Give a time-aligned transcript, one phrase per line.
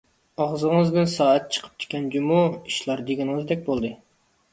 [0.43, 2.39] ئاغزىڭىزدىن سائەت چىقىپتىكەن جۇمۇ،
[2.71, 3.93] ئىشلار دېگىنىڭىزدەك بولدى.